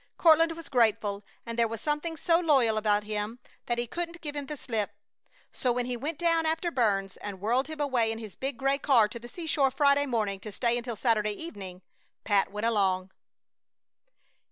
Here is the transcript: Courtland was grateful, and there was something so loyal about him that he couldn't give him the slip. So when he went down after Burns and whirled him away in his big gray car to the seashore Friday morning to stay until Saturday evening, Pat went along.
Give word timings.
Courtland 0.17 0.53
was 0.53 0.67
grateful, 0.67 1.23
and 1.45 1.59
there 1.59 1.67
was 1.67 1.79
something 1.79 2.17
so 2.17 2.39
loyal 2.39 2.75
about 2.75 3.03
him 3.03 3.37
that 3.67 3.77
he 3.77 3.85
couldn't 3.85 4.19
give 4.19 4.35
him 4.35 4.47
the 4.47 4.57
slip. 4.57 4.95
So 5.51 5.71
when 5.71 5.85
he 5.85 5.95
went 5.95 6.17
down 6.17 6.47
after 6.47 6.71
Burns 6.71 7.17
and 7.17 7.39
whirled 7.39 7.67
him 7.67 7.79
away 7.79 8.11
in 8.11 8.17
his 8.17 8.33
big 8.35 8.57
gray 8.57 8.79
car 8.79 9.07
to 9.07 9.19
the 9.19 9.27
seashore 9.29 9.69
Friday 9.69 10.07
morning 10.07 10.39
to 10.39 10.51
stay 10.51 10.75
until 10.75 10.95
Saturday 10.95 11.33
evening, 11.33 11.83
Pat 12.23 12.51
went 12.51 12.65
along. 12.65 13.11